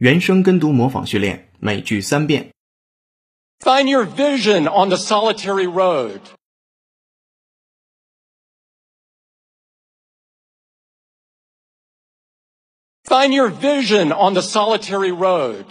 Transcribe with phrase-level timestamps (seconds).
[0.00, 2.52] 原声跟读模仿训练，每句三遍。
[3.60, 6.20] Find your vision on the solitary road.
[13.08, 15.64] Find your vision on the solitary road.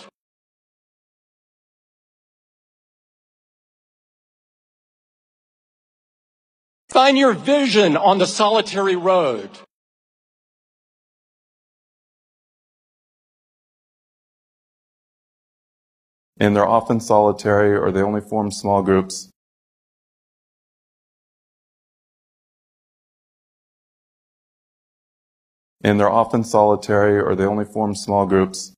[6.90, 9.50] Find your vision on the solitary road.
[16.41, 19.29] And they're often solitary or they only form small groups.
[25.85, 28.73] And they're often solitary or they only form small groups.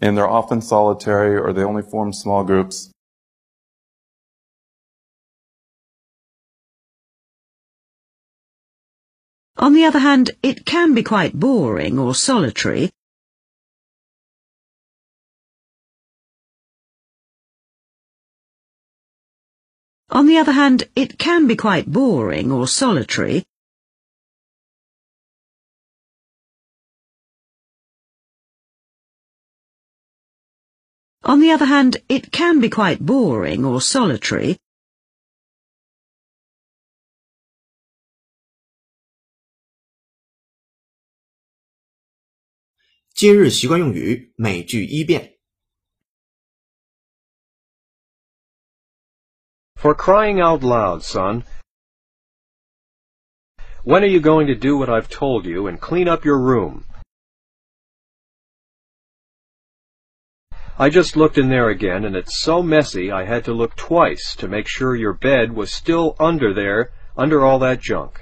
[0.00, 2.91] And they're often solitary or they only form small groups.
[9.62, 12.90] On the other hand, it can be quite boring or solitary.
[20.10, 23.44] On the other hand, it can be quite boring or solitary.
[31.22, 34.58] On the other hand, it can be quite boring or solitary.
[43.13, 45.37] 今日习惯用语，每句一遍。
[49.75, 51.43] For crying out loud, son.
[53.83, 56.83] When are you going to do what I've told you and clean up your room?
[60.77, 64.35] I just looked in there again and it's so messy I had to look twice
[64.37, 68.21] to make sure your bed was still under there, under all that junk.